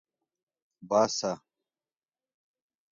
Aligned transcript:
باسه 0.89 1.31